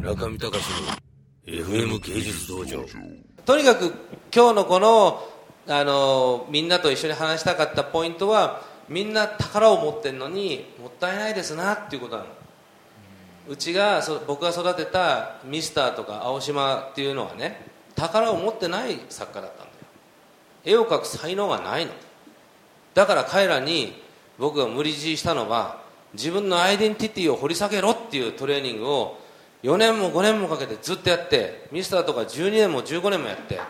[0.00, 0.64] 中見隆
[1.46, 2.82] の FM 芸術道場。
[3.44, 3.92] とにかく
[4.34, 5.28] 今日のこの
[5.68, 12.28] あのみんなと一緒に話したかったポイントはみんな宝を持ってるのにもったいないですなっていうことなの。
[13.48, 19.68] うちがそ僕が育てたミスターとか青島っていうのはね宝を持ってない作家だったんだよ。
[20.64, 21.92] 絵を描く才能がないの。
[22.94, 24.00] だから彼らに
[24.38, 25.82] 僕が無理強いしたのは
[26.14, 29.20] 自分のアイデンティティを掘り下げろっていうトレーニングを
[29.62, 33.60] 4年も5年もかけてずっとやってミスターとか12年も15年もやって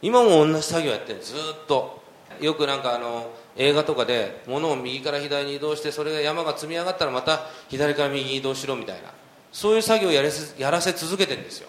[0.00, 2.04] 今も同じ作業やってるずっと。
[2.40, 9.10] よくなんかあの映画とかで物を右から左に移動してそれが山が積み上がったらまた左から右に移動しろみたいな
[9.52, 11.68] そういう作業をやらせやらせ続けてるんですよ。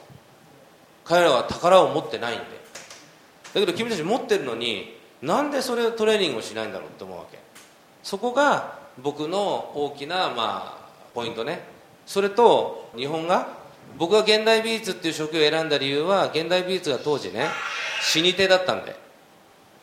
[1.05, 2.45] 彼らは宝を持ってないんで。
[3.53, 7.39] だけど君たち持ってるのになんでそれをトレーニングをしないんだろうって思うわけ。
[8.03, 10.77] そこが僕の大きな、まあ、
[11.13, 11.63] ポイントね。
[12.05, 13.47] それと日本が
[13.97, 17.47] 僕が現代美術っていう職業を選んだ理由は現代美術が当時ね
[18.01, 18.95] 死に手だったんで。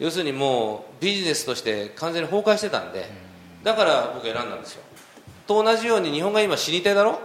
[0.01, 3.09] 要するにもうビジネスとして完全に崩壊してたんで。
[3.63, 4.83] だから僕選んだんですよ。
[5.47, 7.21] と同じように日本が今死に手だろ？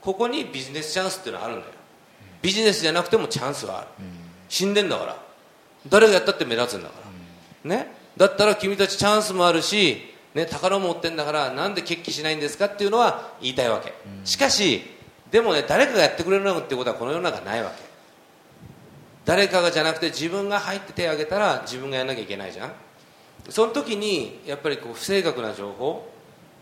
[0.00, 1.72] ここにビジネスチャンスっていうのはあるんだよ。
[2.42, 3.88] ビジネスじゃなくてもチャンスはある。
[4.48, 5.16] 死んでんだから。
[5.88, 6.94] 誰がやったって目立つんだか
[7.64, 7.76] ら。
[7.76, 7.92] ね？
[8.16, 9.98] だったら君たちチャンスもあるし、
[10.34, 13.92] ね、宝持ってんだからなんで決起しないんですかっていうのは言いたいわけ。
[14.24, 14.82] しかし
[15.34, 17.82] でもね誰かがやってくれるのってことはこの世の中ないわけ。
[19.24, 22.72] 誰かがじゃなくて自分が入って手を挙げたら自分がやらなきゃいけないじゃん。
[23.48, 26.08] その時にやっぱりこう不正確な情報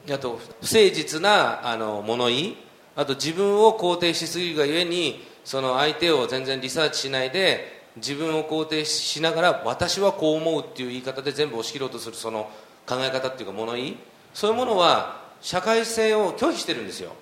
[0.09, 2.57] あと不誠実なあの物言い
[2.97, 12.51] あと自分を肯定しすぎるがゆえにその相手を全然リサーチしないで自分を肯定しながら私はこう思うっていう言い方で全部押し切ろうとするその
[12.87, 13.97] 考え方っていうか物言い。
[14.33, 17.13] そういうものは社会性を拒否してるんですよ。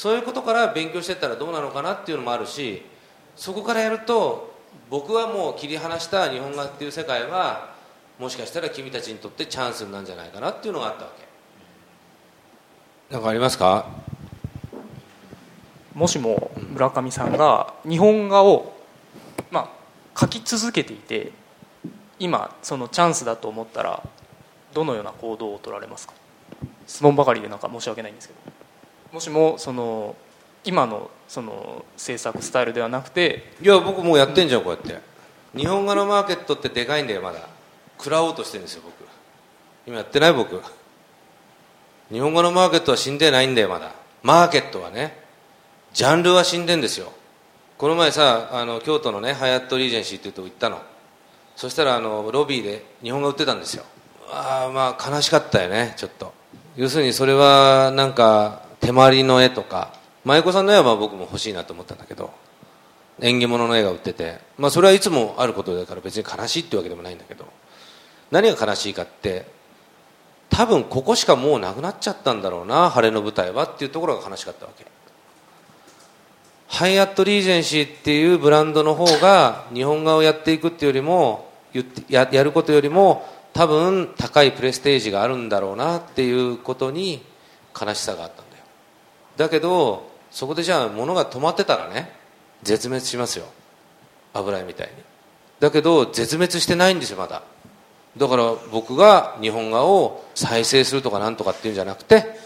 [0.00, 2.80] そういうことから勉強していったらどうなのかなっていうのもあるし
[3.36, 4.54] そこからやると
[4.88, 7.74] 僕はもう切り離した日本画っていう世界は
[8.18, 11.28] もしかしたら君たちにとってチャンスなんじゃないかなっていうのがあったわけ。
[13.10, 13.88] 何かありますか？
[15.94, 18.72] もしも村上さんが日本画を、
[19.50, 19.68] まあ、
[20.18, 21.30] 描き続けていて
[22.18, 24.02] 今そのチャンスだと思ったら
[24.72, 26.14] どのような行動を取られますか？
[26.86, 28.40] 質問ばかりでなんか申し訳ないんですけど
[29.12, 30.16] もしもその
[30.64, 35.10] 今のその制作スタイルではなくていや僕もうやってんじゃんこうやって。
[35.56, 37.40] 日本画のマーケットってでかいんだよまだ。
[37.98, 39.08] 食らおうとしてるんですよ僕。
[39.86, 40.60] 今やってない僕。
[42.10, 43.92] 日本語のマーケットは死んでないんだよまだ。
[44.22, 45.18] マーケットはね。
[45.92, 47.12] ジャンルは死んでんですよ。
[47.78, 50.80] この前さあの京都のねハヤットリージェンシーっていうとこ行ったの。
[51.56, 53.84] そしたらあのロビーで日本が売ってたんですよ。
[54.30, 56.32] ああまあ悲しかったよねちょっと。
[56.76, 62.32] 要するにそれはなんか手まりの絵とか舞妓さんの絵は僕も欲しいなと思ったんだけど
[63.20, 67.46] 縁起物の絵が売ってて、まあ、それはいつもあることだから別に悲しいってわけでもないんだけど
[68.30, 69.46] 何が悲しいかって
[70.48, 74.84] 多分ここしかもうなくなっちゃったんだろうな晴れの舞台はっていうところが悲しかったわけ。
[76.66, 81.50] ハイアットリージェンシーっていうブランドの方が日本画をやっていくっていうよりも
[82.08, 87.22] ややることよりも多分高いプレステージがあるんだろうなっていうことに
[87.78, 88.49] 悲しさがあった
[89.40, 92.12] だけどそこでじゃあ物が止まってたらね
[92.62, 93.46] 絶滅しますよ。
[94.34, 94.92] 油絵みたいに。
[95.60, 97.42] だけど絶滅してないんですよまだ。
[98.18, 102.38] だから僕が日本画を再生するとかなんとかっていうんじゃなくて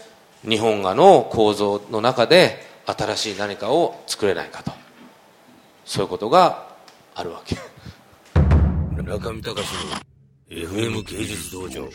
[0.47, 4.71] 日本画の構造の中で新しい何かを作れないかと。
[5.83, 6.65] そういうことが
[7.13, 7.57] あるわけ。
[9.03, 9.57] 中見隆の
[10.49, 11.89] FM 芸術道場。